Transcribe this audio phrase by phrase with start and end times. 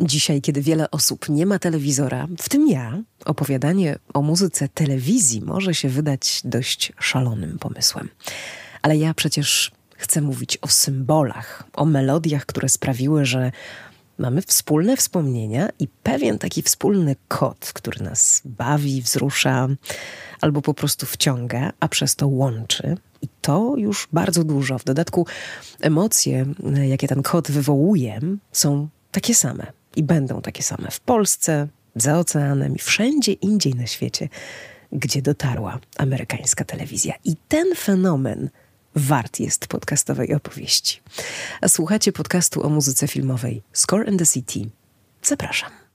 [0.00, 5.74] Dzisiaj, kiedy wiele osób nie ma telewizora, w tym ja, opowiadanie o muzyce telewizji może
[5.74, 8.08] się wydać dość szalonym pomysłem.
[8.82, 13.52] Ale ja przecież chcę mówić o symbolach, o melodiach, które sprawiły, że
[14.18, 19.68] mamy wspólne wspomnienia i pewien taki wspólny kod, który nas bawi, wzrusza
[20.40, 22.96] albo po prostu wciąga, a przez to łączy.
[23.22, 24.78] I to już bardzo dużo.
[24.78, 25.26] W dodatku
[25.80, 26.46] emocje,
[26.88, 28.20] jakie ten kod wywołuje,
[28.52, 33.86] są takie same i będą takie same w Polsce, za oceanem i wszędzie indziej na
[33.86, 34.28] świecie,
[34.92, 37.14] gdzie dotarła amerykańska telewizja.
[37.24, 38.50] I ten fenomen
[38.94, 41.00] wart jest podcastowej opowieści.
[41.60, 44.70] A słuchacie podcastu o muzyce filmowej Score and the City.
[45.22, 45.85] Zapraszam.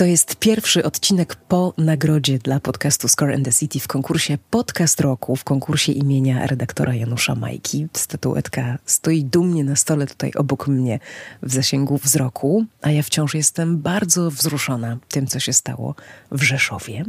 [0.00, 5.00] To jest pierwszy odcinek po nagrodzie dla podcastu Score and the City w konkursie Podcast
[5.00, 7.86] Roku, w konkursie imienia redaktora Janusza Majki.
[7.92, 10.98] Statuetka stoi dumnie na stole tutaj obok mnie
[11.42, 15.94] w zasięgu wzroku, a ja wciąż jestem bardzo wzruszona tym, co się stało
[16.32, 17.04] w Rzeszowie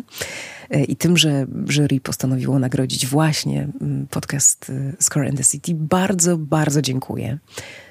[0.79, 5.71] i tym, że jury postanowiło nagrodzić właśnie mm, podcast e, Score and the City.
[5.75, 7.37] Bardzo, bardzo dziękuję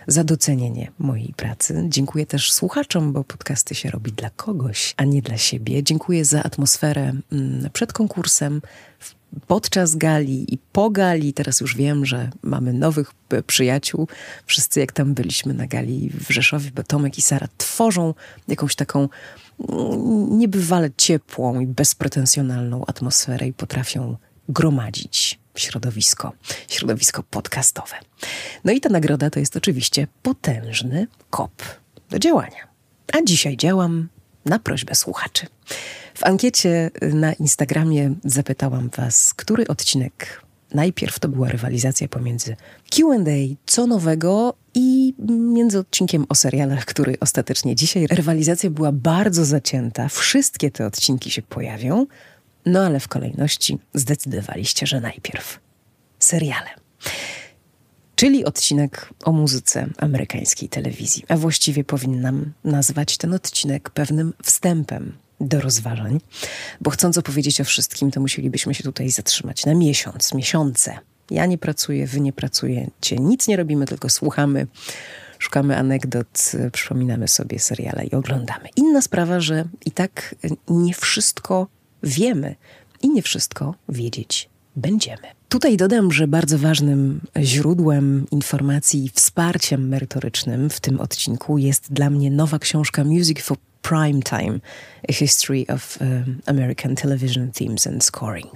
[0.06, 1.84] za docenienie mojej pracy.
[1.88, 5.82] Dziękuję też słuchaczom, bo podcasty się robi dla kogoś, a nie dla siebie.
[5.82, 8.60] Dziękuję za atmosferę mm, przed konkursem,
[9.46, 11.32] podczas gali i po gali.
[11.32, 13.12] Teraz już wiem, że mamy nowych
[13.46, 14.08] przyjaciół.
[14.46, 18.14] Wszyscy, jak tam byliśmy na gali w Rzeszowie, bo Tomek i Sara tworzą
[18.48, 19.08] jakąś taką
[20.30, 24.16] niebywale ciepłą i bezpretensjonalną atmosferę i potrafią
[24.48, 26.32] gromadzić środowisko,
[26.68, 27.96] środowisko podcastowe.
[28.64, 31.62] No i ta nagroda to jest oczywiście potężny kop
[32.10, 32.68] do działania.
[33.12, 34.08] A dzisiaj działam
[34.44, 35.46] na prośbę słuchaczy.
[36.14, 40.42] W ankiecie na Instagramie zapytałam Was, który odcinek
[40.74, 42.56] najpierw to była rywalizacja pomiędzy
[42.90, 43.16] QA,
[43.66, 48.06] co nowego i między odcinkiem o serialach, który ostatecznie dzisiaj.
[48.06, 50.08] Rywalizacja była bardzo zacięta.
[50.08, 52.06] Wszystkie te odcinki się pojawią.
[52.66, 55.60] No ale w kolejności zdecydowaliście, że najpierw
[56.18, 56.68] seriale.
[58.14, 61.24] Czyli odcinek o muzyce amerykańskiej telewizji.
[61.28, 66.20] A właściwie powinnam nazwać ten odcinek pewnym wstępem do rozważań,
[66.80, 70.98] bo chcąc opowiedzieć o wszystkim, to musielibyśmy się tutaj zatrzymać na miesiąc, miesiące.
[71.30, 74.66] Ja nie pracuję, wy nie pracujecie, nic nie robimy, tylko słuchamy,
[75.38, 78.68] szukamy anegdot, przypominamy sobie seriale i oglądamy.
[78.76, 80.34] Inna sprawa, że i tak
[80.68, 81.66] nie wszystko
[82.02, 82.54] wiemy
[83.02, 85.22] i nie wszystko wiedzieć będziemy.
[85.48, 92.10] Tutaj dodam, że bardzo ważnym źródłem informacji i wsparciem merytorycznym w tym odcinku jest dla
[92.10, 94.60] mnie nowa książka Music for Prime Time,
[95.08, 98.48] A History of um, American Television Themes and Scoring.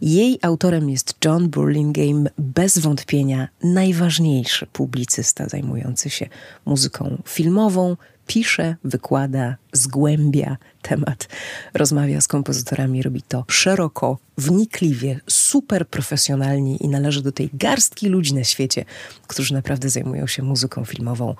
[0.00, 6.28] Jej autorem jest John Burlingame, bez wątpienia najważniejszy publicysta zajmujący się
[6.64, 11.28] muzyką filmową, pisze, wykłada, zgłębia temat,
[11.74, 18.34] rozmawia z kompozytorami, robi to szeroko, wnikliwie, super profesjonalnie i należy do tej garstki ludzi
[18.34, 18.84] na świecie,
[19.26, 21.34] którzy naprawdę zajmują się muzyką filmową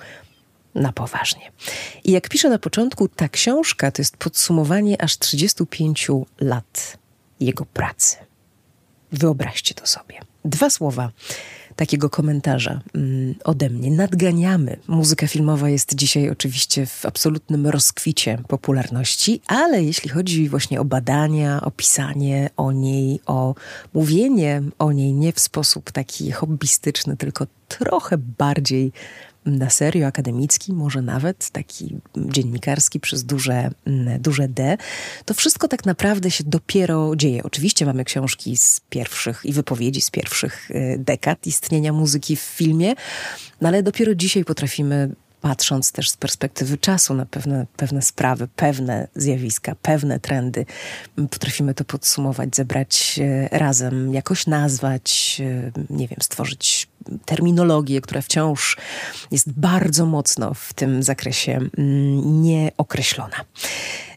[0.75, 1.53] na poważnie.
[2.05, 6.09] I jak pisze na początku, ta książka to jest podsumowanie aż 35
[6.41, 6.99] lat
[7.41, 8.17] jego pracy.
[9.13, 10.21] Wyobraźcie to sobie.
[10.45, 11.11] Dwa słowa
[11.77, 13.91] takiego komentarza mm, ode mnie.
[13.91, 14.77] Nadganiamy.
[14.89, 21.61] Muzyka filmowa jest dzisiaj oczywiście w absolutnym rozkwicie popularności, ale jeśli chodzi właśnie o badania,
[21.63, 23.55] o pisanie o niej, o
[23.95, 28.93] mówienie o niej nie w sposób taki hobbystyczny, tylko trochę bardziej
[29.47, 34.77] na serio akademicki, może nawet taki dziennikarski przez duże, mm, duże D,
[35.25, 37.43] to wszystko tak naprawdę się dopiero dzieje.
[37.43, 42.95] Oczywiście mamy książki z pierwszych i wypowiedzi z pierwszych y, dekad istnienia muzyki w filmie,
[43.61, 45.11] no ale dopiero dzisiaj potrafimy
[45.41, 50.67] patrząc też z perspektywy czasu na pewne, pewne sprawy, pewne zjawiska, pewne trendy,
[51.31, 53.21] potrafimy to podsumować, zebrać
[53.51, 55.41] razem, jakoś nazwać,
[55.91, 56.89] nie wiem, stworzyć
[57.25, 58.77] terminologię, która wciąż
[59.31, 63.37] jest bardzo mocno w tym zakresie mm, nieokreślona.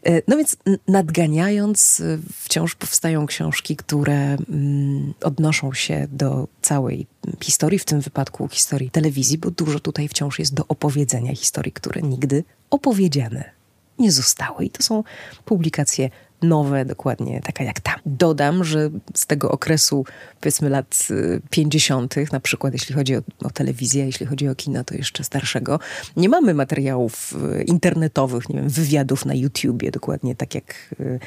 [0.04, 0.56] E, no więc
[0.88, 7.06] nadganiając, e, wciąż powstają książki, które mm, odnoszą się do całej
[7.40, 12.02] historii, w tym wypadku historii telewizji, bo dużo tutaj wciąż jest do opowiedzenia historii, które
[12.02, 13.58] nigdy opowiedziane
[13.98, 14.64] nie zostały.
[14.64, 15.04] I to są
[15.44, 16.10] publikacje
[16.42, 17.94] nowe, dokładnie taka jak ta.
[18.06, 20.04] Dodam, że z tego okresu,
[20.40, 21.08] powiedzmy lat
[21.50, 25.24] 50., y, na przykład jeśli chodzi o, o, telewizję, jeśli chodzi o kino, to jeszcze
[25.24, 25.78] starszego,
[26.16, 31.18] nie mamy materiałów y, internetowych, nie wiem, wywiadów na YouTubie, dokładnie tak jak y,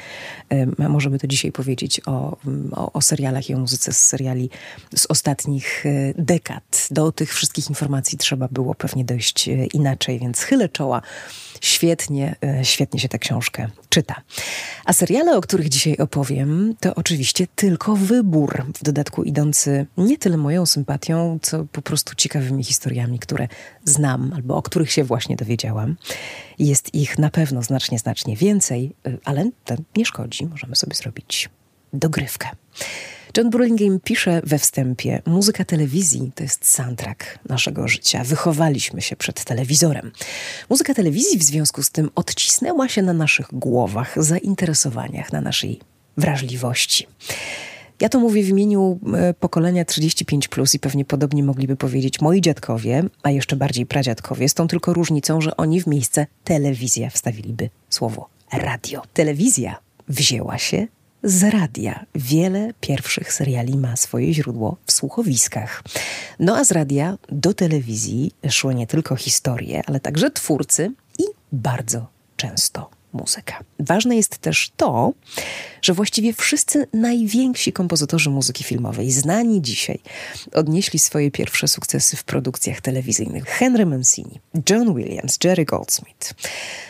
[0.52, 2.36] y, możemy to dzisiaj powiedzieć o,
[2.72, 4.50] o, o, serialach i o muzyce z seriali
[4.96, 6.88] z ostatnich y, dekad.
[6.90, 11.02] Do tych wszystkich informacji trzeba było pewnie dojść inaczej, więc chylę czoła
[11.60, 14.22] Świetnie, świetnie się tę książkę czyta.
[14.84, 20.36] A seriale, o których dzisiaj opowiem, to oczywiście tylko wybór, w dodatku idący nie tyle
[20.36, 23.48] moją sympatią, co po prostu ciekawymi historiami, które
[23.84, 25.96] znam albo o których się właśnie dowiedziałam.
[26.58, 31.50] Jest ich na pewno znacznie, znacznie więcej, e, ale to nie szkodzi, możemy sobie zrobić
[31.92, 32.48] dogrywkę.
[33.36, 38.24] John Burlingame pisze we wstępie: Muzyka telewizji to jest soundtrack naszego życia.
[38.24, 40.12] Wychowaliśmy się przed telewizorem.
[40.70, 45.80] Muzyka telewizji w związku z tym odcisnęła się na naszych głowach, zainteresowaniach, na naszej
[46.16, 47.06] wrażliwości.
[48.00, 52.40] Ja to mówię w imieniu e, pokolenia 35 plus i pewnie podobnie mogliby powiedzieć moi
[52.40, 57.70] dziadkowie, a jeszcze bardziej pradziadkowie, z tą tylko różnicą, że oni w miejsce telewizja wstawiliby
[57.88, 59.02] słowo radio.
[59.14, 59.78] Telewizja
[60.08, 60.86] wzięła się
[61.22, 62.06] z radia.
[62.14, 65.82] Wiele pierwszych seriali ma swoje źródło w słuchowiskach.
[66.38, 72.06] No a z radia do telewizji szło nie tylko historie, ale także twórcy i bardzo
[72.36, 73.64] często muzyka.
[73.78, 75.12] Ważne jest też to,
[75.82, 79.98] że właściwie wszyscy najwięksi kompozytorzy muzyki filmowej, znani dzisiaj,
[80.52, 83.44] odnieśli swoje pierwsze sukcesy w produkcjach telewizyjnych.
[83.44, 86.34] Henry Mancini, John Williams, Jerry Goldsmith.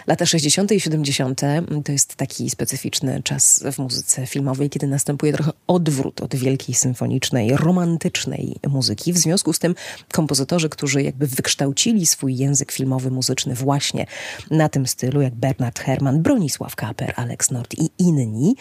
[0.06, 0.72] Lata 60.
[0.72, 1.40] i 70.
[1.84, 7.56] to jest taki specyficzny czas w muzyce filmowej, kiedy następuje trochę odwrót od wielkiej symfonicznej,
[7.56, 9.12] romantycznej muzyki.
[9.12, 9.74] W związku z tym
[10.12, 14.06] kompozytorzy, którzy jakby wykształcili swój język filmowy, muzyczny właśnie
[14.50, 18.56] na tym stylu, jak Bernard Herrmann, Bronisław Kaper, Alex Nord i inni,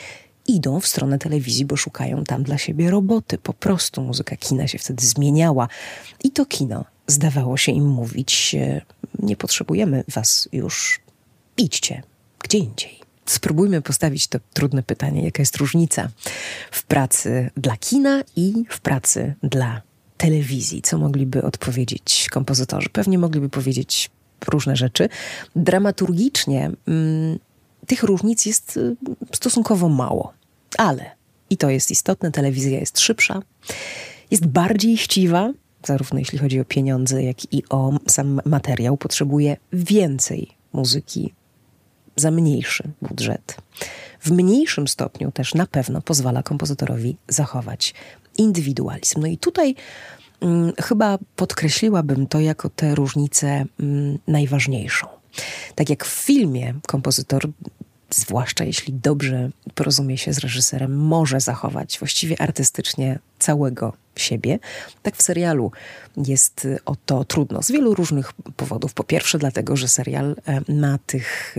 [0.47, 3.37] idą w stronę telewizji, bo szukają tam dla siebie roboty.
[3.37, 5.67] Po prostu muzyka kina się wtedy zmieniała.
[6.23, 8.55] I to kino zdawało się im mówić:
[9.19, 10.99] Nie potrzebujemy was już,
[11.57, 12.03] idźcie
[12.43, 12.99] gdzie indziej.
[13.25, 16.09] Spróbujmy postawić to trudne pytanie: jaka jest różnica
[16.71, 19.81] w pracy dla kina i w pracy dla
[20.17, 20.81] telewizji?
[20.81, 22.89] Co mogliby odpowiedzieć kompozytorzy?
[22.89, 24.09] Pewnie mogliby powiedzieć
[24.47, 25.09] różne rzeczy.
[25.55, 26.71] Dramaturgicznie.
[26.87, 27.39] Mm,
[27.87, 28.95] tych różnic jest y,
[29.31, 30.33] stosunkowo mało.
[30.77, 31.11] Ale,
[31.49, 33.41] i to jest istotne, telewizja jest szybsza,
[34.31, 35.53] jest bardziej chciwa,
[35.85, 41.33] zarówno jeśli chodzi o pieniądze, jak i o sam materiał, potrzebuje więcej muzyki
[42.15, 43.57] za mniejszy budżet.
[44.19, 47.93] W mniejszym stopniu też na pewno pozwala kompozytorowi zachować
[48.37, 49.21] indywidualizm.
[49.21, 49.75] No i tutaj
[50.83, 55.07] chyba podkreśliłabym to jako tę różnicę hmm, najważniejszą.
[55.75, 57.47] Tak jak w filmie kompozytor
[58.09, 64.59] zwłaszcza jeśli dobrze porozumie się z reżyserem, może zachować właściwie artystycznie całego siebie.
[65.01, 65.71] Tak w serialu
[66.17, 68.93] jest o to trudno z wielu różnych powodów.
[68.93, 71.55] Po pierwsze, dlatego, że serial e, ma tych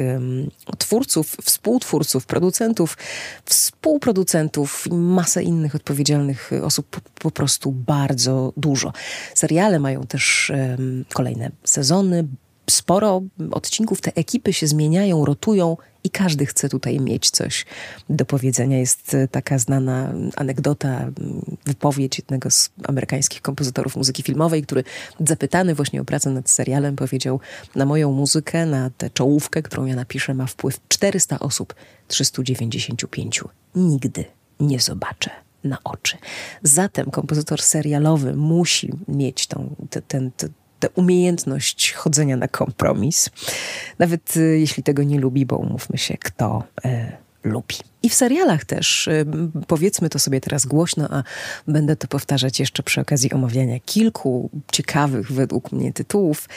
[0.79, 2.97] twórców, współtwórców, producentów,
[3.45, 8.93] współproducentów i masę innych odpowiedzialnych osób po, po prostu bardzo dużo.
[9.35, 10.53] Seriale mają też
[11.15, 12.29] kolejne sezony,
[12.71, 17.67] sporo odcinków te ekipy się zmieniają, rotują i każdy chce tutaj mieć coś
[18.11, 18.79] do powiedzenia.
[18.79, 21.11] Jest e, taka znana anegdota,
[21.65, 24.85] wypowiedź jednego z amerykańskich kompozytorów muzyki filmowej, który
[25.21, 27.41] zapytany właśnie o pracę nad serialem powiedział:
[27.75, 31.75] Na moją muzykę, na tę czołówkę, którą ja napiszę, ma wpływ 400 osób,
[32.09, 33.45] 395.
[33.75, 34.25] Nigdy
[34.61, 35.31] nie zobaczę
[35.65, 36.17] na oczy.
[36.63, 39.75] Zatem kompozytor serialowy musi mieć tą,
[40.09, 40.51] ten, ten,
[40.83, 43.31] tę umiejętność chodzenia na kompromis,
[43.99, 47.13] nawet y, jeśli tego nie lubi, bo umówmy się, kto y,
[47.45, 47.77] lubi.
[48.03, 49.27] I w serialach też, y,
[49.67, 51.23] powiedzmy to sobie teraz głośno, a
[51.69, 56.49] będę to powtarzać jeszcze przy okazji omawiania kilku ciekawych według mnie tytułów.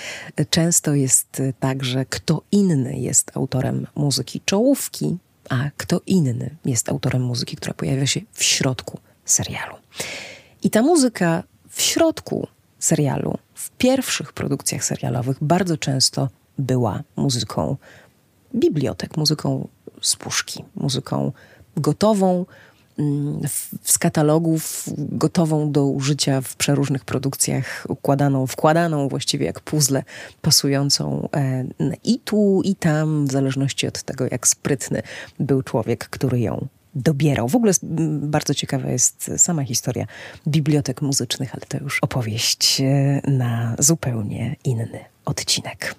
[0.49, 5.17] Często jest tak, że kto inny jest autorem muzyki czołówki,
[5.49, 9.75] a kto inny jest autorem muzyki, która pojawia się w środku serialu.
[10.63, 12.47] I ta muzyka w środku
[12.79, 17.77] serialu, w pierwszych produkcjach serialowych bardzo często była muzyką
[18.55, 19.67] bibliotek, muzyką
[20.01, 21.31] z puszki, muzyką
[21.77, 22.45] gotową
[22.99, 23.39] mm,
[23.83, 30.03] z katalogów, gotową do użycia w przeróżnych produkcjach, układaną, wkładaną właściwie jak puzzle,
[30.41, 31.65] pasującą e,
[32.03, 35.01] i tu, i tam, w zależności od tego, jak sprytny
[35.39, 37.47] był człowiek, który ją dobierał.
[37.47, 37.73] W ogóle
[38.21, 40.05] bardzo ciekawa jest sama historia
[40.47, 45.95] bibliotek muzycznych, ale to już opowieść e, na zupełnie inny odcinek.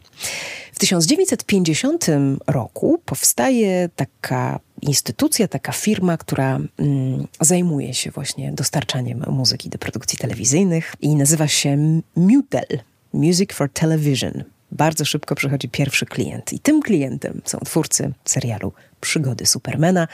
[0.72, 2.06] W 1950
[2.46, 10.18] roku powstaje taka instytucja, taka firma, która mm, zajmuje się właśnie dostarczaniem muzyki do produkcji
[10.18, 12.66] telewizyjnych i nazywa się Mutel
[13.12, 14.44] Music for Television.
[14.72, 20.08] Bardzo szybko przychodzi pierwszy klient, i tym klientem są twórcy serialu Przygody Supermana,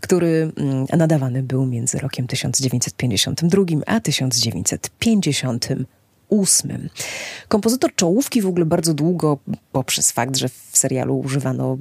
[0.00, 5.86] który mm, nadawany był między rokiem 1952 a 1958
[6.28, 6.88] ósmym.
[7.48, 9.38] Kompozytor czołówki w ogóle bardzo długo,
[9.72, 11.78] poprzez fakt, że w serialu używano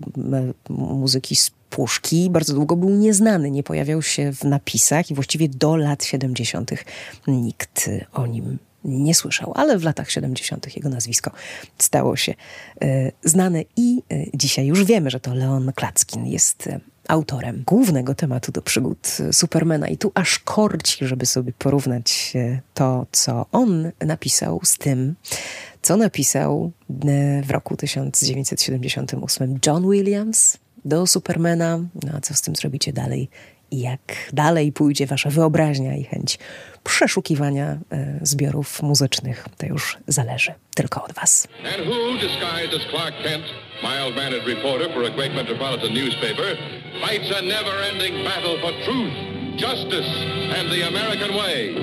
[0.69, 5.75] muzyki z puszki, bardzo długo był nieznany, nie pojawiał się w napisach i właściwie do
[5.75, 6.71] lat 70.
[7.27, 10.75] nikt o nim nie słyszał, ale w latach 70.
[10.75, 11.31] jego nazwisko
[11.77, 12.33] stało się
[12.81, 18.15] e, znane i e, dzisiaj już wiemy, że to Leon Klackin jest e, autorem głównego
[18.15, 19.87] tematu do przygód Supermana.
[19.87, 22.33] I tu aż korci, żeby sobie porównać
[22.73, 25.15] to, co on napisał z tym,
[25.81, 26.71] co napisał
[27.43, 31.77] w roku 1978 John Williams do Supermana.
[31.77, 33.29] No a co z tym zrobicie dalej?
[33.71, 36.39] I jak dalej pójdzie wasza wyobraźnia i chęć
[36.83, 41.47] przeszukiwania e, zbiorów muzycznych, to już zależy tylko od was.
[41.75, 43.43] And who, disguised as Clark Kent,
[43.83, 46.57] mild-mannered reporter for a great metropolitan newspaper,
[47.01, 49.13] fights a never-ending battle for truth,
[49.57, 50.09] justice
[50.59, 51.75] and the American way.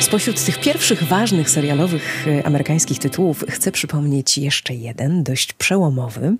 [0.00, 6.34] Spośród tych pierwszych ważnych serialowych e, amerykańskich tytułów chcę przypomnieć jeszcze jeden, dość przełomowy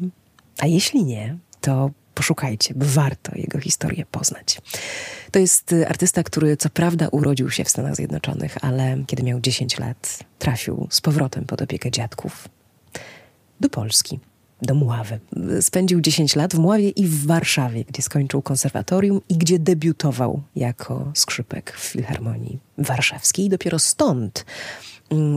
[0.58, 4.60] a jeśli nie, to poszukajcie, bo warto jego historię poznać.
[5.30, 9.40] To jest y, artysta, który co prawda urodził się w Stanach Zjednoczonych, ale kiedy miał
[9.40, 12.48] 10 lat, trafił z powrotem pod opiekę dziadków
[13.60, 14.20] do Polski
[14.62, 15.20] do Mławy.
[15.60, 21.12] Spędził 10 lat w Mławie i w Warszawie, gdzie skończył konserwatorium i gdzie debiutował jako
[21.14, 23.44] skrzypek w Filharmonii Warszawskiej.
[23.44, 24.44] I dopiero stąd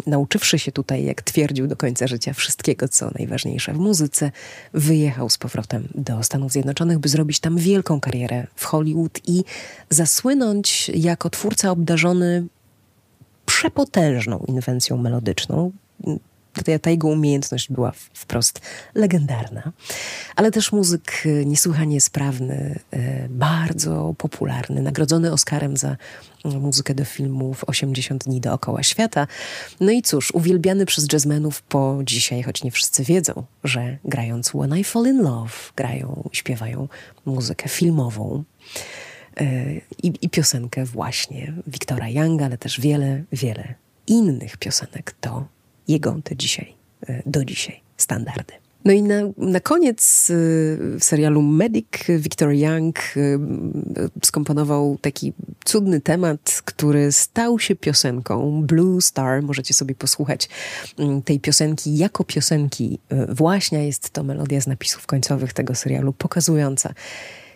[0.06, 4.32] nauczywszy się tutaj, jak twierdził do końca życia, wszystkiego, co najważniejsze w muzyce,
[4.74, 9.44] wyjechał z powrotem do Stanów Zjednoczonych, by zrobić tam wielką karierę w Hollywood i
[9.90, 12.48] zasłynąć jako twórca obdarzony
[13.46, 15.72] przepotężną inwencją melodyczną
[16.81, 18.62] ta jego umiejętność była wprost
[18.96, 19.72] legendarna,
[20.36, 25.98] ale też muzyk e, niesłychanie sprawny, e, bardzo popularny, nagrodzony Oscarem za
[26.46, 29.27] muzykę do filmów 80 dni dookoła świata.
[29.79, 34.77] No i cóż, uwielbiany przez jazzmenów po dzisiaj, choć nie wszyscy wiedzą, że grając When
[34.77, 36.88] I Fall in Love, grają, śpiewają
[37.25, 38.43] muzykę filmową.
[40.03, 43.75] I, I piosenkę właśnie Wiktora Younga, ale też wiele, wiele
[44.08, 45.46] innych piosenek to
[45.88, 46.74] jego te dzisiaj,
[47.08, 48.54] e, do dzisiaj standardy.
[48.86, 50.34] No i na, na koniec e,
[51.00, 51.88] w serialu Medic
[52.20, 53.40] Victor Young e,
[54.24, 55.34] skomponował taki
[55.66, 59.44] cudny temat, który stał się piosenką Blue Star.
[59.44, 60.50] Możecie sobie posłuchać
[61.00, 63.00] mm, tej piosenki jako piosenki.
[63.30, 66.94] Właśnie jest to melodia z napisów końcowych tego serialu, pokazująca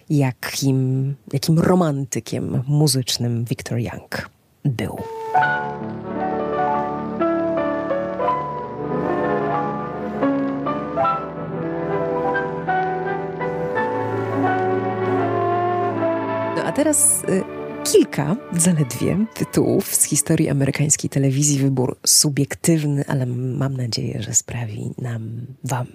[0.09, 4.29] jakim, jakim romantykiem muzycznym Victor Young
[4.65, 4.97] był.
[16.71, 17.43] Teraz y,
[17.83, 21.59] kilka zaledwie tytułów z historii amerykańskiej telewizji.
[21.59, 25.87] Wybór subiektywny, ale mam nadzieję, że sprawi nam, wam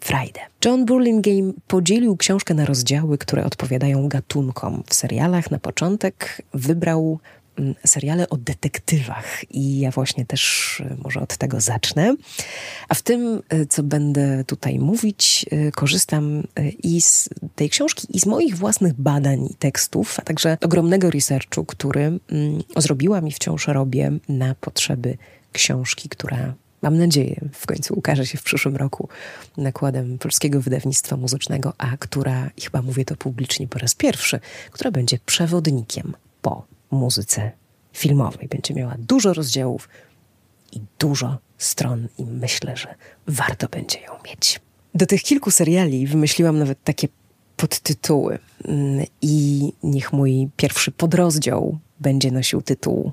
[0.00, 0.40] frajdę.
[0.64, 4.82] John Burlingame podzielił książkę na rozdziały, które odpowiadają gatunkom.
[4.86, 7.18] W serialach na początek wybrał
[7.86, 10.42] seriale o detektywach i ja właśnie też
[10.80, 12.16] e, może od tego zacznę.
[12.88, 16.42] A w tym, e, co będę tutaj mówić, e, korzystam
[16.82, 21.64] i z tej książki, i z moich własnych badań i tekstów, a także ogromnego researchu,
[21.64, 22.20] który mm,
[22.76, 25.16] zrobiłam i wciąż robię na potrzeby
[25.52, 29.08] książki, która mam nadzieję, w końcu ukaże się w przyszłym roku
[29.56, 34.90] nakładem polskiego wydawnictwa muzycznego, a która, i chyba mówię to publicznie po raz pierwszy, która
[34.90, 37.50] będzie przewodnikiem po muzyce
[37.92, 38.48] filmowej.
[38.48, 39.88] Będzie miała dużo rozdziałów
[40.72, 42.94] i dużo stron, i myślę, że
[43.26, 44.60] warto będzie ją mieć.
[44.94, 47.08] Do tych kilku seriali wymyśliłam nawet takie
[47.56, 48.38] podtytuły.
[48.64, 53.12] Mm, I niech mój pierwszy podrozdział będzie nosił tytuł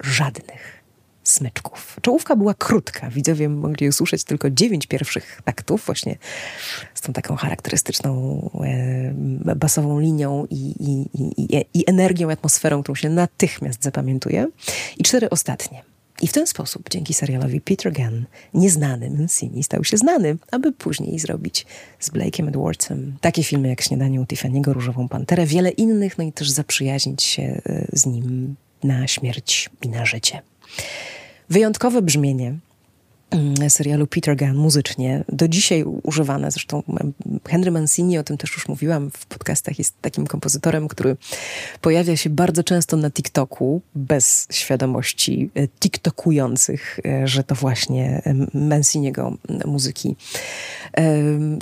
[0.00, 0.82] Żadnych
[1.28, 1.96] smyczków.
[2.02, 3.10] Czołówka była krótka.
[3.10, 6.16] Widzowie mogli usłyszeć tylko dziewięć pierwszych taktów, właśnie
[6.94, 11.08] z tą taką charakterystyczną e, basową linią i, i,
[11.38, 14.46] i, i energią, atmosferą, którą się natychmiast zapamiętuje.
[14.98, 15.82] I cztery ostatnie.
[16.22, 21.18] I w ten sposób, dzięki serialowi Peter Gunn, nieznany Mancini stał się znany, aby później
[21.18, 21.66] zrobić
[22.00, 26.32] z Blake'em Edwardsem takie filmy jak Śniadanie u Tiffany'ego, Różową Panterę, wiele innych, no i
[26.32, 30.42] też zaprzyjaźnić się e, z nim na śmierć i na życie.
[31.50, 32.54] Wyjątkowe brzmienie
[33.30, 36.50] mm, serialu Peter Gunn muzycznie, do dzisiaj używane.
[36.50, 36.82] Zresztą
[37.48, 41.16] Henry Mancini, o tym też już mówiłam w podcastach, jest takim kompozytorem, który
[41.80, 48.58] pojawia się bardzo często na TikToku, bez świadomości e, TikTokujących, e, że to właśnie e,
[48.58, 50.16] Manciniego muzyki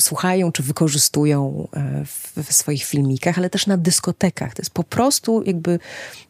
[0.00, 1.68] słuchają czy wykorzystują
[2.06, 4.54] w, w swoich filmikach, ale też na dyskotekach.
[4.54, 5.78] To jest po prostu jakby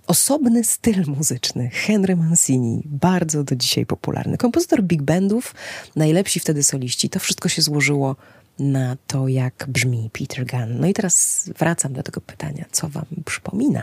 [0.06, 4.38] osobny styl muzyczny Henry Mancini, bardzo do dzisiaj popularny.
[4.38, 5.54] Kompozytor big bandów,
[5.96, 7.10] najlepsi wtedy soliści.
[7.10, 8.16] To wszystko się złożyło
[8.58, 10.80] na to, jak brzmi Peter Gunn.
[10.80, 13.82] No i teraz wracam do tego pytania, co wam przypomina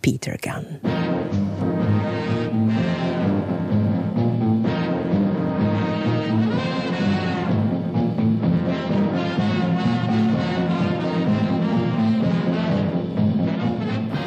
[0.00, 0.64] Peter Gunn?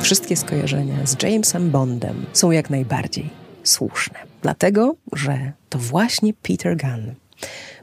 [0.08, 3.30] Wszystkie skojarzenia z Jamesem Bondem są jak najbardziej
[3.64, 4.20] słuszne.
[4.42, 7.16] Dlatego, że to właśnie Peter Gunn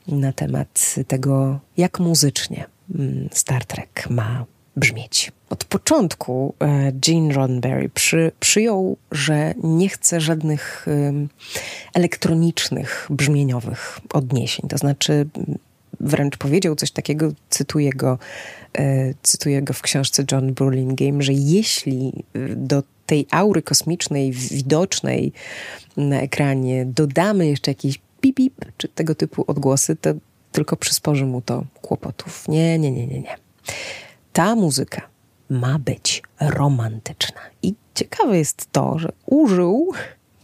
[0.08, 2.64] na temat tego, jak muzycznie
[2.94, 4.44] mm, Star Trek ma
[4.76, 5.32] brzmieć.
[5.50, 10.86] Od początku e, Gene Roddenberry przy, przyjął, że nie chce żadnych
[11.94, 14.68] elektronicznych, brzmieniowych odniesień.
[14.68, 15.26] To znaczy,
[16.02, 18.18] wręcz powiedział coś takiego, cytuję go,
[18.78, 22.24] e, cytuję go w książce John Burlingame, że jeśli
[22.56, 25.32] do tej aury kosmicznej, widocznej
[25.96, 30.14] na ekranie, dodamy jeszcze jakieś pip, pip czy tego typu odgłosy, to
[30.52, 32.48] tylko przysporzy mu to kłopotów.
[32.48, 33.36] Nie, nie, nie, nie, nie.
[34.32, 35.02] Ta muzyka
[35.50, 37.40] ma być romantyczna.
[37.62, 39.92] I ciekawe jest to, że użył,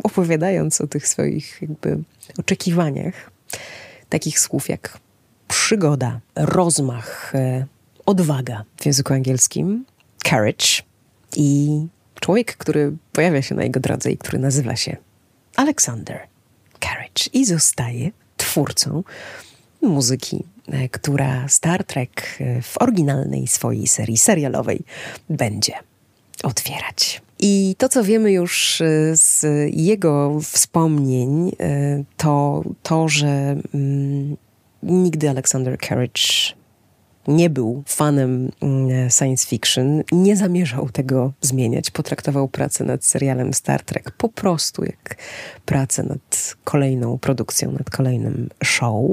[0.02, 1.98] opowiadając o tych swoich jakby
[2.38, 3.30] oczekiwaniach,
[4.08, 4.98] takich słów jak
[5.48, 7.66] przygoda, rozmach, e,
[8.06, 9.84] odwaga w języku angielskim,
[10.28, 10.82] courage
[11.36, 11.80] i
[12.20, 14.96] człowiek, który pojawia się na jego drodze i który nazywa się
[15.56, 16.20] Alexander
[16.80, 19.02] Carriage i zostaje twórcą
[19.82, 24.82] muzyki, e, która Star Trek e, w oryginalnej swojej serii serialowej
[25.30, 25.72] będzie
[26.42, 27.22] otwierać.
[27.40, 28.82] I to, co wiemy już
[29.12, 31.52] z jego wspomnień,
[32.16, 34.36] to to, że mm,
[34.82, 36.58] Nigdy Alexander Carriage
[37.28, 41.90] nie był fanem mm, science fiction, nie zamierzał tego zmieniać.
[41.90, 45.16] Potraktował pracę nad serialem Star Trek po prostu jak
[45.64, 49.10] pracę nad kolejną produkcją, nad kolejnym show.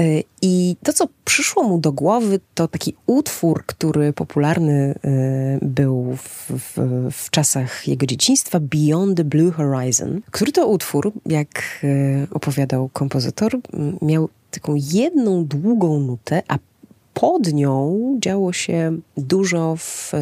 [0.00, 6.16] Y, I to, co przyszło mu do głowy, to taki utwór, który popularny y, był
[6.16, 6.78] w, w,
[7.12, 13.58] w, czasach jego dzieciństwa, Beyond the Blue Horizon, który to utwór, jak y, opowiadał kompozytor,
[14.02, 16.58] miał taką jedną długą nutę, a
[17.14, 20.12] pod nią działo się dużo w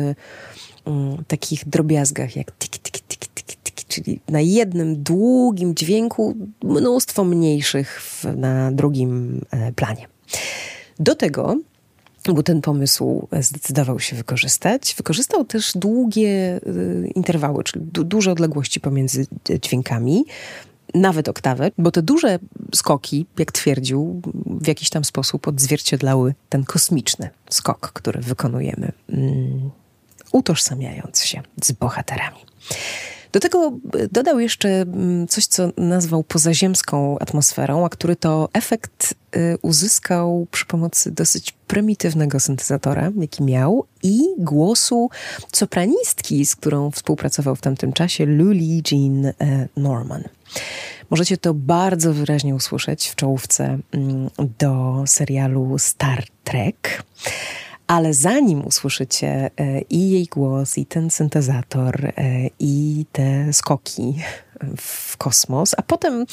[0.85, 7.25] um, takich drobiazgach, jak tik, tik, tik, tik, tik, czyli na jednym długim dźwięku mnóstwo
[7.25, 10.07] mniejszych w, na drugim e, planie.
[10.99, 11.57] Do tego
[12.29, 14.95] bo ten pomysł zdecydował się wykorzystać.
[14.97, 19.27] Wykorzystał też długie y, interwały, czyli du duże odległości pomiędzy
[19.63, 20.25] dźwiękami,
[20.95, 22.39] nawet oktawę, bo te duże
[22.75, 29.71] skoki, jak twierdził, w jakiś tam sposób odzwierciedlały ten kosmiczny skok, który wykonujemy, um,
[30.33, 32.39] utożsamiając się z bohaterami.
[33.33, 39.15] Do tego e, dodał jeszcze mm, coś, co nazwał pozaziemską atmosferą, a który to efekt
[39.33, 45.11] e, uzyskał przy pomocy dosyć prymitywnego syntezatora, jaki miał, i głosu
[45.53, 49.33] sopranistki, z którą współpracował w tamtym czasie, Luli Jean e,
[49.77, 50.23] Norman.
[51.11, 57.03] Możecie to bardzo wyraźnie usłyszeć w czołówce mm, do serialu Star Trek.
[57.93, 62.13] Ale zanim usłyszycie e, i jej głos, i ten syntezator, e,
[62.59, 64.15] i te skoki
[64.77, 66.27] w kosmos, a potem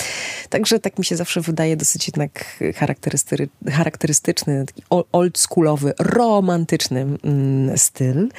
[0.50, 2.64] także tak mi się zawsze wydaje dosyć jednak
[3.72, 8.30] charakterystyczny, taki oldschoolowy, romantyczny mm, styl,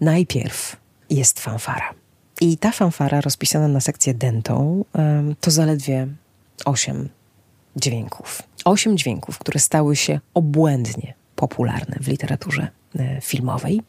[0.00, 0.76] najpierw
[1.10, 1.94] jest fanfara.
[2.40, 4.84] I ta fanfara rozpisana na sekcję dentą
[5.40, 6.08] to zaledwie
[6.64, 7.08] osiem
[7.76, 8.42] dźwięków.
[8.64, 12.68] Osiem dźwięków, które stały się obłędnie popularne w literaturze
[12.98, 13.82] e, filmowej.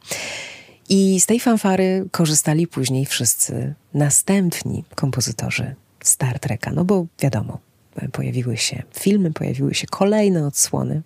[0.89, 7.59] I z tej fanfary korzystali później wszyscy następni kompozytorzy Star Treka, no bo wiadomo,
[7.95, 11.01] e, pojawiły się filmy, pojawiły się kolejne odsłony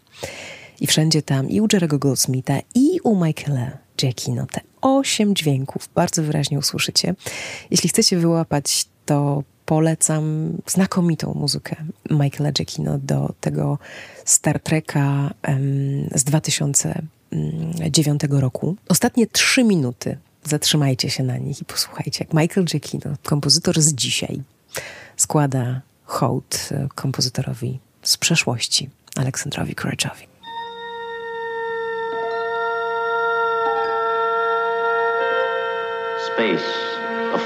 [0.79, 6.23] i wszędzie tam i u Jerego Goldsmitha i u Michaela Giacchino te osiem dźwięków bardzo
[6.23, 7.15] wyraźnie usłyszycie.
[7.71, 11.75] Jeśli chcecie wyłapać, to polecam znakomitą muzykę
[12.09, 13.77] Michaela Giacchino do tego
[14.25, 15.33] Star Treka
[16.15, 18.75] z 2009 roku.
[18.89, 24.41] Ostatnie trzy minuty zatrzymajcie się na nich i posłuchajcie, jak Michael Giacchino, kompozytor z dzisiaj,
[25.17, 30.27] składa hołd e, kompozytorowi z przeszłości, Aleksandrowi Courage'owi.
[36.27, 36.65] Space,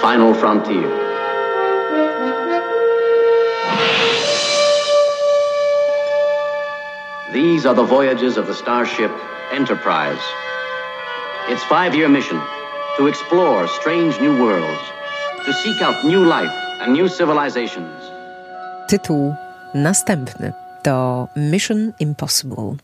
[0.01, 1.14] final frontier.
[7.35, 9.11] These are the voyages of the starship
[9.51, 10.21] Enterprise.
[11.49, 12.39] Its five-year mission
[12.97, 14.81] to explore strange new worlds,
[15.45, 18.03] to seek out new life and new civilizations.
[18.87, 19.33] Tytuł
[19.73, 22.75] następny to Mission Impossible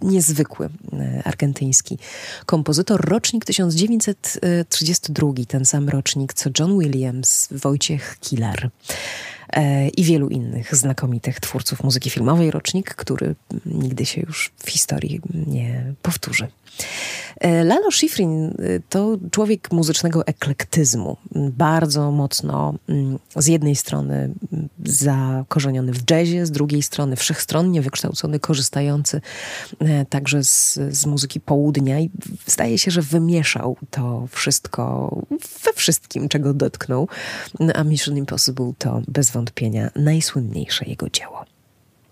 [0.01, 1.97] Niezwykły e, argentyński
[2.45, 3.09] kompozytor.
[3.09, 8.69] Rocznik 1932, ten sam rocznik co John Williams, Wojciech Kilar
[9.97, 12.51] i wielu innych znakomitych twórców muzyki filmowej.
[12.51, 13.35] Rocznik, który
[13.65, 16.47] nigdy się już w historii nie powtórzy.
[17.39, 18.51] E, Lalo Schifrin e,
[18.89, 21.17] to człowiek muzycznego eklektyzmu.
[21.35, 24.15] Bardzo mocno mm, z jednej strony
[24.53, 29.21] mm, zakorzeniony w jazzie, z drugiej strony wszechstronnie wykształcony, korzystający
[29.79, 32.09] e, także z, z muzyki południa i
[32.45, 35.15] zdaje się, że wymieszał to wszystko
[35.63, 37.07] we wszystkim, czego dotknął.
[37.75, 39.42] A Mission Impossible to bez wątpienia
[39.95, 41.42] najsłynniejsze jego dzieło.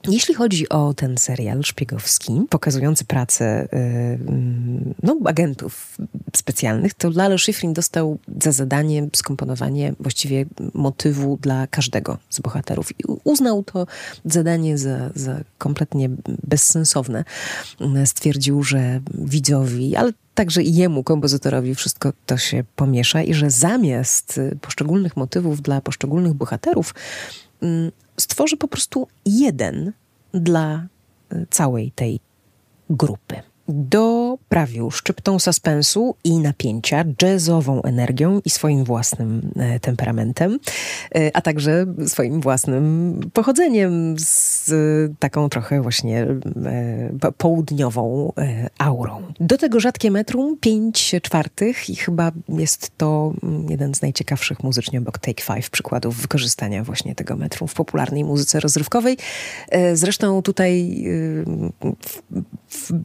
[0.07, 5.97] Jeśli chodzi o ten serial szpiegowski, pokazujący pracę yy, no, agentów
[6.35, 13.03] specjalnych, to Lalo Schifrin dostał za zadanie skomponowanie właściwie motywu dla każdego z bohaterów i
[13.23, 13.87] uznał to
[14.25, 16.09] zadanie za, za kompletnie
[16.43, 17.23] bezsensowne.
[18.05, 24.39] Stwierdził, że widzowi, ale także i jemu, kompozytorowi, wszystko to się pomiesza i że zamiast
[24.61, 26.95] poszczególnych motywów dla poszczególnych bohaterów,
[27.61, 29.93] mm, stworzy po prostu jeden
[30.33, 30.87] dla
[31.33, 32.19] y, całej tej
[32.89, 40.59] grupy doprawił szczyptą suspensu i napięcia, jazzową energią i swoim własnym e, temperamentem,
[41.15, 44.71] e, a także swoim własnym pochodzeniem z
[45.19, 48.33] taką trochę właśnie e, południową
[48.77, 49.21] aurą.
[49.39, 53.33] Do tego rzadkie metrum, 5 czwartych i chyba jest to
[53.69, 58.59] jeden z najciekawszych muzycznie obok Take Five przykładów wykorzystania właśnie tego metrum w popularnej muzyce
[58.59, 59.17] rozrywkowej.
[59.93, 61.03] Zresztą tutaj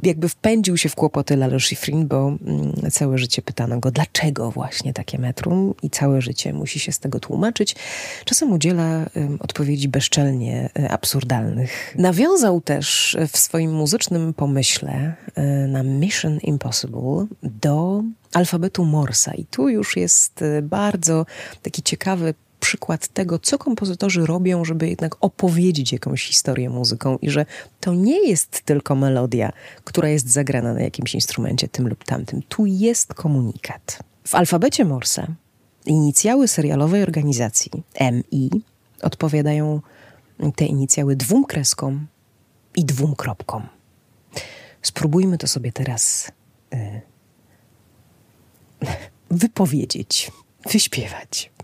[0.02, 4.50] jakby w wpędził się w kłopoty Lalo Schifrin, bo mm, całe życie pytano go, dlaczego
[4.50, 7.76] właśnie takie metrum i całe życie musi się z tego tłumaczyć.
[8.24, 9.06] Czasem udziela
[9.40, 11.94] odpowiedzi bezczelnie y, absurdalnych.
[11.98, 19.34] Nawiązał też w swoim muzycznym pomyśle y, na Mission Impossible do alfabetu Morsa.
[19.34, 21.26] I tu już jest y, bardzo
[21.62, 22.34] taki ciekawy
[22.66, 27.46] przykład tego, co kompozytorzy robią, żeby jednak opowiedzieć jakąś historię muzyką i że
[27.80, 29.52] to nie jest tylko melodia,
[29.84, 32.42] która jest zagrana na jakimś instrumencie tym lub tamtym.
[32.48, 33.98] Tu jest komunikat.
[34.26, 35.26] W alfabecie Morse
[35.84, 38.50] inicjały serialowej organizacji MI
[39.02, 39.80] odpowiadają
[40.56, 42.06] te inicjały dwóm kreskom
[42.76, 43.66] i dwóm kropkom.
[44.82, 46.32] Spróbujmy to sobie teraz
[46.74, 47.00] y,
[49.42, 50.32] wypowiedzieć,
[50.72, 51.55] wyśpiewać.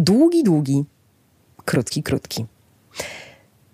[0.00, 0.84] Długi, długi,
[1.64, 2.46] krótki, krótki.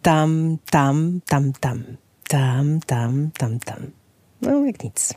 [0.03, 1.85] Tam, tam, tam, tam,
[2.29, 3.91] tam, tam, tam, tam.
[4.43, 5.15] No, jak nic.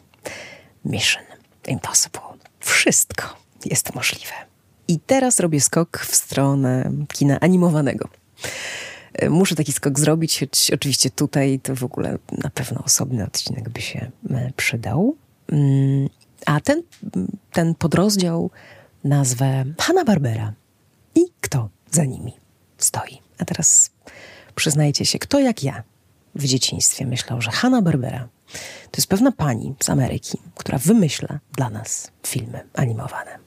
[0.85, 1.23] Mission
[1.67, 2.21] Impossible.
[2.59, 3.23] Wszystko
[3.65, 4.33] jest możliwe.
[4.87, 8.09] I teraz robię skok w stronę kina animowanego.
[9.13, 13.69] E, muszę taki skok zrobić, choć oczywiście tutaj to w ogóle na pewno osobny odcinek
[13.69, 15.15] by się e, przydał.
[15.51, 16.09] Mm,
[16.45, 16.83] a ten,
[17.51, 18.51] ten podrozdział
[19.03, 20.51] nazwę Hanna-Barbera
[21.15, 22.33] i kto za nimi
[22.77, 23.21] stoi.
[23.37, 23.91] A teraz
[24.55, 25.83] przyznajcie się, kto jak ja
[26.35, 28.27] w dzieciństwie myślał, że Hanna-Barbera
[28.91, 33.39] to jest pewna pani z Ameryki, która wymyśla dla nas filmy animowane.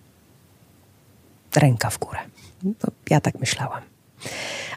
[1.56, 2.18] Ręka w górę.
[2.62, 2.74] No,
[3.10, 3.82] ja tak myślałam.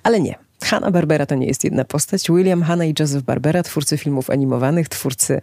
[0.04, 0.45] Ale nie.
[0.64, 2.28] Hanna Barbera to nie jest jedna postać.
[2.30, 5.42] William Hanna i Joseph Barbera, twórcy filmów animowanych, twórcy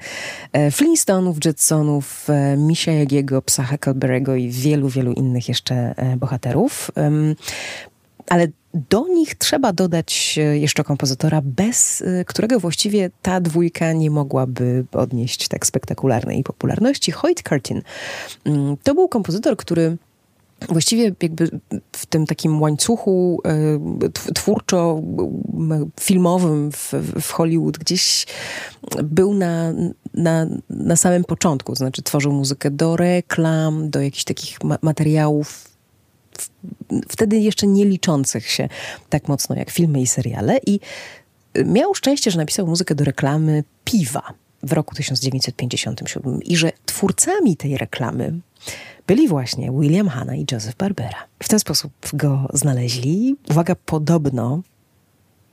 [0.53, 6.91] e, Flintstoneów, Jetsonów, e, Misia Jagiego, Psa Huckleberry'ego i wielu, wielu innych jeszcze e, bohaterów.
[8.29, 15.49] Ale do nich trzeba dodać jeszcze kompozytora, bez którego właściwie ta dwójka nie mogłaby odnieść
[15.49, 17.13] tak spektakularnej popularności.
[17.13, 17.83] Hoyt Curtin
[18.45, 19.97] mm, to był kompozytor, który
[20.69, 21.61] właściwie jakby
[21.93, 23.51] w tym takim łańcuchu e,
[24.35, 28.27] twórczo-filmowym w, w Hollywood gdzieś
[29.05, 29.73] był na,
[30.15, 31.75] na, na samym początku.
[31.75, 35.73] Znaczy tworzył muzykę do reklam, do jakichś takich materiałów
[37.09, 38.69] wtedy jeszcze nie liczących się
[39.09, 40.81] tak mocno jak filmy i seriale i
[41.65, 47.79] miał szczęście, że napisał muzykę do reklamy piwa w roku 1957 i że twórcami tej
[47.79, 48.41] reklamy
[49.07, 51.19] byli właśnie William Hanna i Joseph Barbera.
[51.43, 53.37] W ten sposób go znaleźli.
[53.51, 54.63] Uwaga, podobno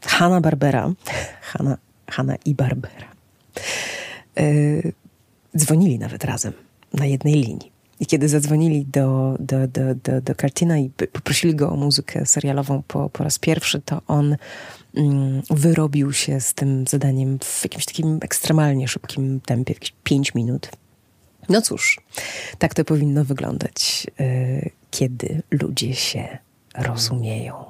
[0.02, 0.94] Hanna Barbera,
[1.42, 3.08] Hanna, Hanna i Barbera,
[4.36, 4.94] yy,
[5.58, 6.54] dzwonili nawet razem
[6.94, 7.72] na jednej linii.
[8.00, 12.84] I kiedy zadzwonili do, do, do, do, do Cartina i poprosili go o muzykę serialową
[12.88, 14.36] po, po raz pierwszy, to on
[14.96, 20.70] mm, wyrobił się z tym zadaniem w jakimś takim ekstremalnie szybkim tempie, jakieś pięć minut.
[21.50, 22.02] No cóż,
[22.58, 26.38] tak to powinno wyglądać, yy, kiedy ludzie się
[26.76, 27.66] rozumieją.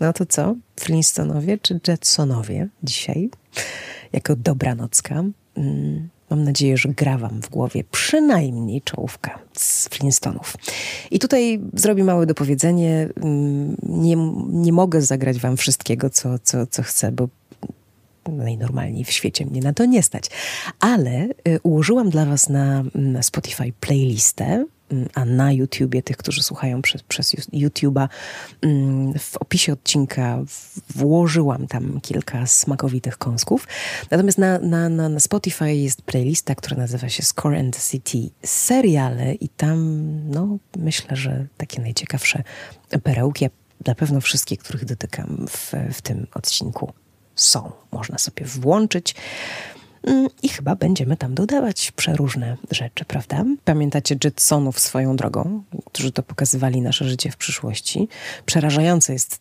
[0.00, 0.54] No to co?
[0.80, 3.30] Flintstonowie czy Jetsonowie dzisiaj?
[4.12, 5.24] Jako dobranocka.
[5.56, 10.56] Yy Mam nadzieję, że gra wam w głowie przynajmniej czołówka z Flintstonów.
[11.10, 13.08] I tutaj zrobię małe dopowiedzenie.
[13.16, 14.16] Mm, nie,
[14.48, 17.28] nie mogę zagrać wam wszystkiego, co, co, co chcę, bo
[18.32, 20.24] najnormalniej w świecie mnie na to nie stać.
[20.80, 24.64] Ale y, ułożyłam dla was na, na Spotify playlistę
[25.14, 28.08] a na YouTubie, tych, którzy słuchają przez, przez YouTube'a,
[28.62, 30.38] mm, w opisie odcinka
[30.94, 33.66] włożyłam tam kilka smakowitych kąsków.
[34.10, 39.48] Natomiast na, na, na, Spotify jest playlista, która nazywa się Score and City seriale i
[39.48, 42.42] tam, no, myślę, że takie najciekawsze
[43.02, 43.46] perełki,
[43.86, 46.92] na pewno wszystkie, których dotykam w, w tym odcinku
[47.40, 47.72] są.
[47.92, 49.14] Można sobie włączyć.
[50.02, 53.44] Mm, I chyba będziemy tam dodawać przeróżne rzeczy, prawda?
[53.64, 58.08] Pamiętacie Jetsonów swoją drogą, którzy to pokazywali nasze życie w przyszłości.
[58.46, 59.38] Przerażające jest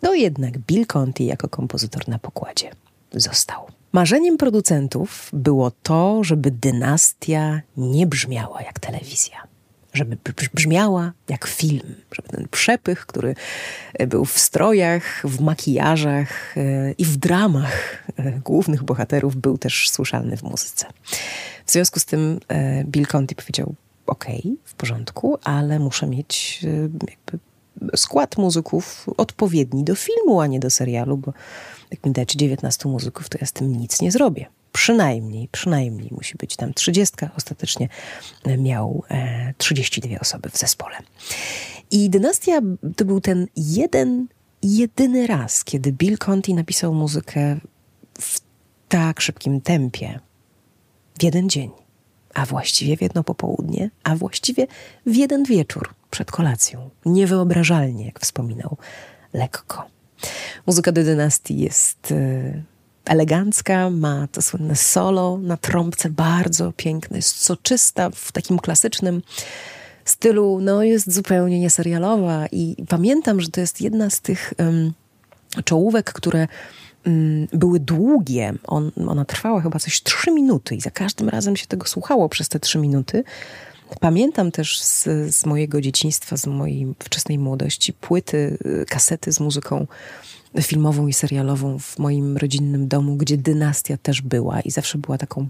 [0.00, 2.70] to jednak Bill Conti jako kompozytor na pokładzie
[3.12, 3.79] został.
[3.92, 9.42] Marzeniem producentów było to, żeby dynastia nie brzmiała jak telewizja.
[9.92, 10.16] Żeby
[10.54, 13.34] brzmiała jak film, żeby ten przepych, który
[14.08, 20.36] był w strojach, w makijażach e, i w dramach e, głównych bohaterów, był też słyszalny
[20.36, 20.86] w muzyce.
[21.66, 23.74] W związku z tym e, Bill Conti powiedział:
[24.06, 24.24] OK,
[24.64, 26.60] w porządku, ale muszę mieć
[27.96, 31.32] skład muzyków odpowiedni do filmu, a nie do serialu, bo
[31.90, 34.46] jak mi dacie 19 muzyków, to ja z tym nic nie zrobię.
[34.72, 37.16] Przynajmniej, przynajmniej musi być tam 30.
[37.36, 37.88] Ostatecznie
[38.58, 40.96] miał e, 32 osoby w zespole.
[41.90, 42.60] I Dynastia
[42.96, 44.26] to był ten jeden,
[44.62, 47.60] jedyny raz, kiedy Bill Conti napisał muzykę
[48.20, 48.40] w
[48.88, 50.20] tak szybkim tempie,
[51.18, 51.70] w jeden dzień,
[52.34, 54.66] a właściwie w jedno popołudnie, a właściwie
[55.06, 56.90] w jeden wieczór przed kolacją.
[57.04, 58.76] Niewyobrażalnie, jak wspominał,
[59.32, 59.99] lekko.
[60.66, 62.62] Muzyka do dynastii jest y,
[63.04, 69.22] elegancka, ma to słynne solo na trąbce, bardzo piękne, jest soczysta w takim klasycznym
[70.04, 74.92] stylu, no jest zupełnie nieserialowa i pamiętam, że to jest jedna z tych um,
[75.64, 76.48] czołówek, które
[77.06, 78.54] um, były długie.
[78.66, 82.48] On, ona trwała chyba coś trzy minuty i za każdym razem się tego słuchało przez
[82.48, 83.24] te trzy minuty.
[84.00, 89.86] Pamiętam też z, z mojego dzieciństwa, z mojej wczesnej młodości płyty, y, kasety z muzyką
[90.62, 95.46] filmową i serialową w moim rodzinnym domu, gdzie dynastia też była i zawsze była taką,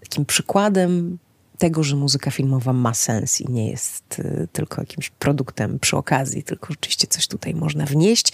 [0.00, 1.18] takim przykładem
[1.58, 6.42] tego, że muzyka filmowa ma sens i nie jest y, tylko jakimś produktem przy okazji,
[6.42, 8.32] tylko rzeczywiście coś tutaj można wnieść.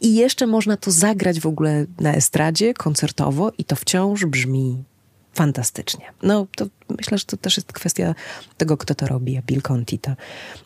[0.00, 4.84] I jeszcze można to zagrać w ogóle na estradzie koncertowo i to wciąż brzmi
[5.32, 6.12] fantastycznie.
[6.22, 6.66] No to
[6.98, 8.14] myślę, że to też jest kwestia
[8.56, 9.36] tego, kto to robi.
[9.36, 10.12] A Bill Conti to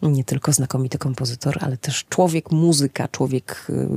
[0.02, 3.88] nie tylko znakomity kompozytor, ale też człowiek, muzyka, człowiek y,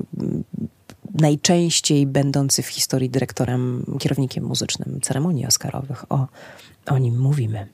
[1.14, 6.12] najczęściej będący w historii dyrektorem, kierownikiem muzycznym ceremonii Oscarowych.
[6.12, 6.28] O,
[6.86, 7.68] o nim mówimy.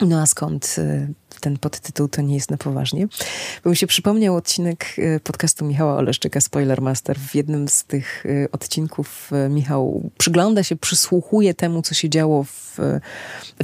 [0.00, 3.08] No a skąd y, ten podtytuł to nie jest na poważnie?
[3.64, 7.18] Bo mi się przypomniał odcinek y, podcastu Michała Oleszczyka, Spoilermaster.
[7.18, 12.78] W jednym z tych y, odcinków Michał przygląda się, przysłuchuje temu, co się działo w,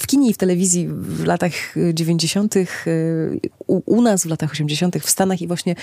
[0.01, 1.53] w kinie i w telewizji w latach
[1.95, 2.55] 90.,
[3.67, 5.75] u, u nas w latach 80., w Stanach i właśnie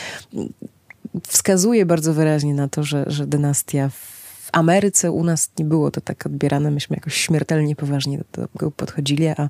[1.27, 3.89] wskazuje bardzo wyraźnie na to, że, że dynastia
[4.53, 6.71] Ameryce u nas nie było to tak odbierane.
[6.71, 9.49] Myśmy jakoś śmiertelnie poważnie do tego podchodzili, a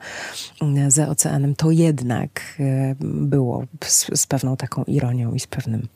[0.87, 5.87] za oceanem to jednak e, było z, z pewną taką ironią i z pewnym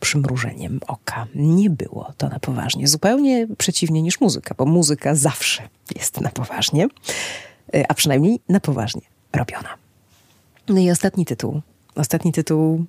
[0.00, 1.26] przymrużeniem oka.
[1.34, 2.88] Nie było to na poważnie.
[2.88, 6.86] Zupełnie przeciwnie niż muzyka, bo muzyka zawsze jest na poważnie,
[7.74, 9.02] e, a przynajmniej na poważnie
[9.32, 9.68] robiona.
[10.68, 11.60] No i ostatni tytuł.
[11.94, 12.84] Ostatni tytuł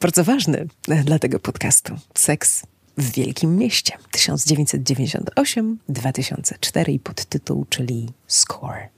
[0.00, 0.66] bardzo ważny
[1.04, 1.94] dla tego podcastu.
[2.14, 2.62] Seks
[2.98, 8.88] w Wielkim Mieście 1998-2004 i podtytuł, czyli Score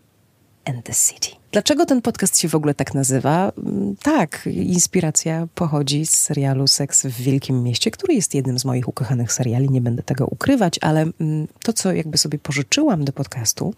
[0.64, 1.28] and the City.
[1.52, 3.52] Dlaczego ten podcast się w ogóle tak nazywa?
[3.58, 8.88] Mm, tak, inspiracja pochodzi z serialu Seks w Wielkim Mieście, który jest jednym z moich
[8.88, 13.74] ukochanych seriali, nie będę tego ukrywać, ale mm, to, co jakby sobie pożyczyłam do podcastu,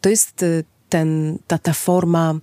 [0.00, 2.34] to jest y, ten, ta, ta forma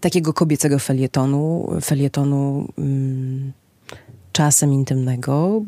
[0.00, 3.52] takiego kobiecego felietonu, felietonu mm,
[4.32, 5.62] czasem intymnego,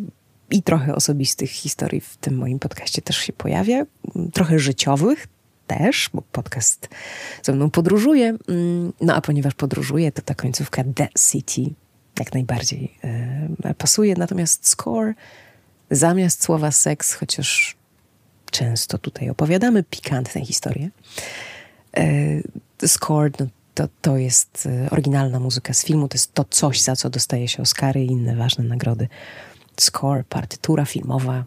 [0.55, 3.87] i trochę osobistych historii w tym moim podcaście też się pojawia,
[4.33, 5.27] trochę życiowych
[5.67, 6.89] też, bo podcast
[7.43, 8.37] ze mną podróżuje.
[8.49, 11.75] Mm, no a ponieważ podróżuje, to ta końcówka The City
[12.19, 12.99] jak najbardziej
[13.65, 14.15] e, pasuje.
[14.19, 15.15] Natomiast score
[15.91, 17.77] zamiast słowa seks, chociaż
[18.51, 20.91] często tutaj opowiadamy pikantne historie,
[21.97, 26.81] e, score no, to, to jest e, oryginalna muzyka z filmu, to jest to coś,
[26.81, 29.09] za co dostaje się Oscary i inne ważne nagrody
[29.81, 31.45] score, partytura filmowa,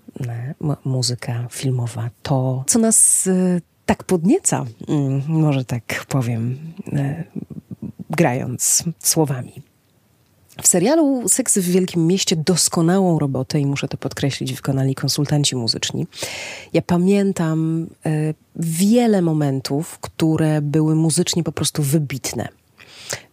[0.86, 6.58] muzyka filmowa, to co nas e, tak podnieca, mm, może tak powiem,
[6.94, 7.24] e,
[8.10, 9.62] grając słowami.
[10.62, 16.08] W serialu Seks w Wielkim Mieście doskonałą robotę, i muszę to podkreślić, wykonali konsultanci muzyczni.
[16.74, 17.88] Ja pamiętam
[18.56, 22.50] wiele momentów, które były muzycznie po prostu wybitne.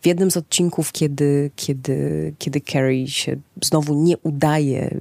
[0.03, 5.01] W jednym z odcinków, kiedy, kiedy, kiedy Carrie się znowu nie udaje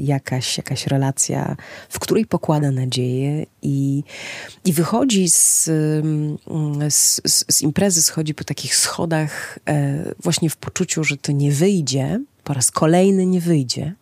[0.00, 1.56] jakaś, jakaś relacja,
[1.88, 4.04] w której pokłada nadzieję i,
[4.64, 5.64] i wychodzi z,
[6.88, 12.20] z, z imprezy, schodzi po takich schodach e, właśnie w poczuciu, że to nie wyjdzie,
[12.44, 13.94] po raz kolejny nie wyjdzie,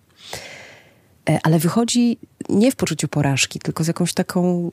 [1.29, 4.71] e, ale wychodzi nie w poczuciu porażki, tylko z jakąś taką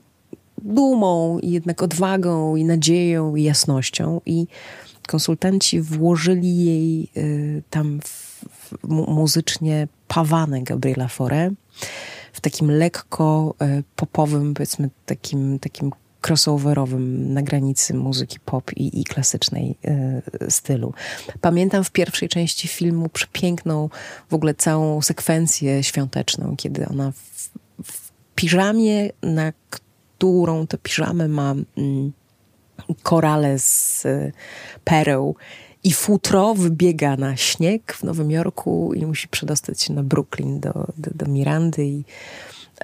[0.61, 4.47] dumą i jednak odwagą i nadzieją i jasnością i
[5.08, 11.51] konsultanci włożyli jej y, tam w, w, muzycznie pawane Gabriela Fore
[12.34, 15.91] w takim lekko y, popowym, powiedzmy takim, takim
[16.28, 19.76] crossoverowym na granicy muzyki pop i, i klasycznej
[20.41, 20.93] y, stylu.
[21.41, 23.89] Pamiętam w pierwszej części filmu przepiękną
[24.30, 27.49] w ogóle całą sekwencję świąteczną, kiedy ona w,
[27.84, 31.55] w piżamie, na którą tę piżamę ma...
[31.78, 32.12] Mm,
[33.03, 34.32] korale z e,
[34.84, 35.36] pereł
[35.84, 40.73] i futro wybiega na śnieg w Nowym Jorku i musi przedostać się na Brooklyn do,
[40.97, 42.03] do, do Mirandy i,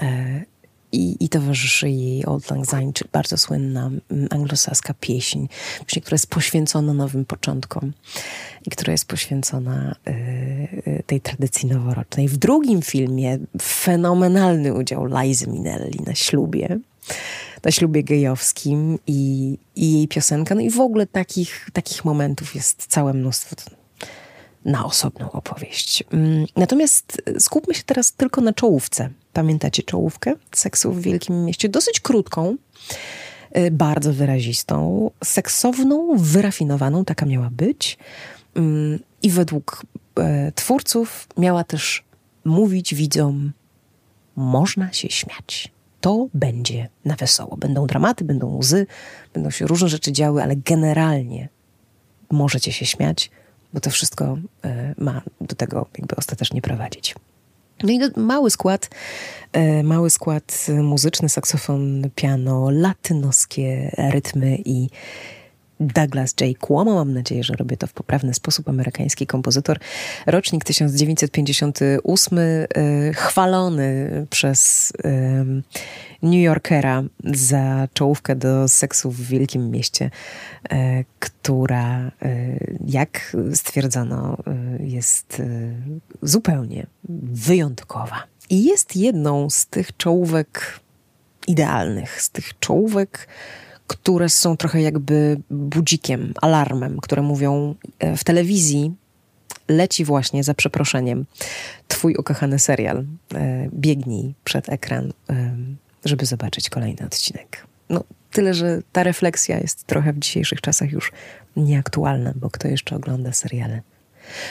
[0.02, 0.44] e,
[0.92, 3.92] i, i towarzyszy jej Old Lang Syne, czyli bardzo słynna
[4.30, 7.94] anglosaska pieśń, właśnie, która jest poświęcona nowym początkom
[8.66, 12.28] i która jest poświęcona e tej tradycji noworocznej.
[12.28, 16.80] W drugim filmie fenomenalny udział Lizy Minelli na ślubie
[17.64, 20.56] na ślubie gejowskim i, i jej piosenka.
[20.56, 23.56] No i w ogóle takich, takich momentów jest całe mnóstwo
[24.66, 26.04] na osobną opowieść.
[26.12, 29.10] Mm, natomiast skupmy się teraz tylko na czołówce.
[29.34, 31.70] Pamiętacie czołówkę seksu w Wielkim Mieście?
[31.70, 32.58] Dosyć krótką,
[33.58, 37.98] y, bardzo wyrazistą, seksowną, wyrafinowaną, taka miała być.
[38.56, 39.86] Mm, I według
[40.20, 42.04] e, twórców miała też
[42.46, 43.52] mówić widzom,
[44.36, 45.73] można się śmiać
[46.04, 47.58] to będzie na wesoło.
[47.58, 48.88] Będą dramaty, będą łzy,
[49.34, 51.50] będą się różne rzeczy działy, ale generalnie
[52.32, 53.32] możecie się śmiać,
[53.74, 57.16] bo to wszystko e, ma do tego jakby ostatecznie prowadzić.
[57.84, 58.90] No i mały skład,
[59.54, 64.90] e, mały skład muzyczny, saksofon, piano, latynoskie rytmy i
[65.80, 66.58] Douglas J.
[66.60, 66.96] Cuomo.
[66.96, 68.70] Mam nadzieję, że robię to w poprawny sposób.
[68.70, 69.80] Amerykański kompozytor.
[70.26, 72.68] Rocznik 1958, y,
[73.16, 74.94] chwalony przez
[76.24, 84.38] New Yorkera za czołówkę do seksu w wielkim mieście, y, która, y, jak stwierdzono,
[84.80, 85.42] jest
[86.22, 86.88] zupełnie
[87.34, 88.24] wyjątkowa.
[88.50, 90.80] I jest jedną z tych czołówek
[91.48, 93.28] idealnych, z tych czołówek,
[93.88, 98.94] które są trochę jakby budzikiem, alarmem, które mówią e, w telewizji
[99.68, 101.26] leci właśnie za przeproszeniem
[101.88, 103.06] twój ukochany serial.
[103.36, 105.56] E, biegnij przed ekran, e,
[106.06, 107.68] żeby zobaczyć kolejny odcinek.
[107.90, 111.12] No, tyle, że ta refleksja jest trochę w dzisiejszych czasach już
[111.56, 113.82] nieaktualna, bo kto jeszcze ogląda seriale?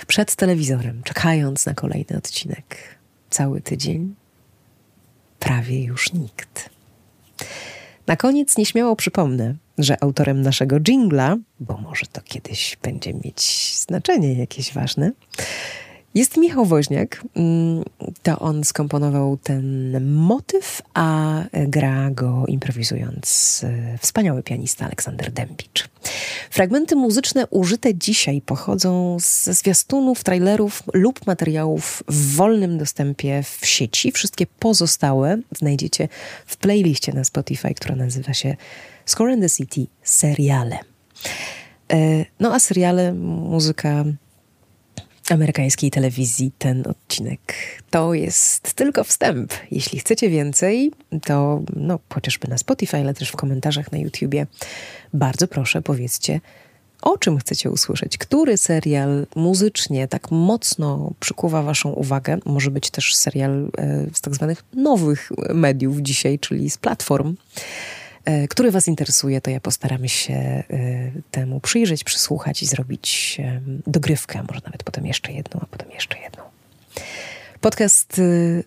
[0.07, 2.77] Przed telewizorem, czekając na kolejny odcinek.
[3.31, 4.15] Cały tydzień?
[5.39, 6.71] Prawie już nikt.
[8.07, 14.35] Na koniec nieśmiało przypomnę, że autorem naszego jingla, bo może to kiedyś będzie mieć znaczenie
[14.35, 15.13] jakieś ważne,
[16.15, 17.25] jest Michał Woźniak.
[17.35, 17.85] Mm,
[18.23, 25.89] to on skomponował ten motyw, a gra go improwizując e, wspaniały pianista Aleksander Dębicz.
[26.51, 34.13] Fragmenty muzyczne użyte dzisiaj pochodzą ze zwiastunów, trailerów lub materiałów w wolnym dostępie w sieci.
[34.13, 36.09] Wszystkie pozostałe znajdziecie
[36.47, 38.57] w playliście na Spotify, która nazywa się
[39.07, 40.79] Score the City Seriale.
[41.93, 44.05] E, no a seriale, muzyka
[45.33, 47.55] amerykańskiej telewizji ten odcinek.
[47.91, 49.53] To jest tylko wstęp.
[49.71, 50.93] Jeśli chcecie więcej,
[51.25, 54.47] to no, chociażby na Spotify, ale też w komentarzach na YouTubie,
[55.15, 56.41] bardzo proszę powiedzcie,
[57.03, 62.39] o czym chcecie usłyszeć, który serial muzycznie tak mocno przykuwa Waszą uwagę.
[62.45, 67.37] Może być też serial e, z tak zwanych nowych mediów dzisiaj, czyli z platform.
[68.25, 70.65] E, który Was interesuje, to ja postaram się e,
[71.31, 76.19] temu przyjrzeć, przysłuchać i zrobić e, dogrywkę, może nawet potem jeszcze jedną, a potem jeszcze
[76.19, 76.43] jedną.
[77.61, 78.21] Podcast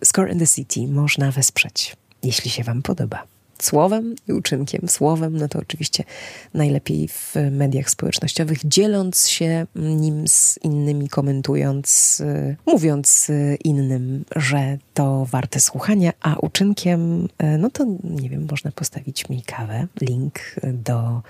[0.03, 4.89] Score in the City można wesprzeć, jeśli się Wam podoba słowem i uczynkiem.
[4.89, 6.03] Słowem, no to oczywiście
[6.53, 14.77] najlepiej w mediach społecznościowych, dzieląc się nim z innymi, komentując, y, mówiąc y, innym, że
[14.93, 19.87] to warte słuchania, a uczynkiem, y, no to nie wiem, można postawić mi kawę.
[20.01, 21.21] Link do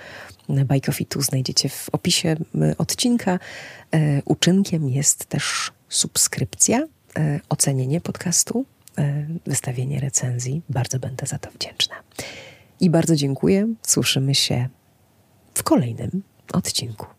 [0.50, 2.36] Bajkofitu znajdziecie w opisie
[2.78, 3.40] odcinka.
[4.26, 6.88] Uczynkiem jest też subskrypcja,
[7.50, 8.66] ocenienie podcastu
[9.46, 10.62] wystawienie recenzji.
[10.70, 11.96] Bardzo będę za to wdzięczna.
[12.80, 13.74] I bardzo dziękuję.
[13.82, 14.70] Słyszymy się
[15.54, 16.24] w kolejnym
[16.54, 17.14] odcinku.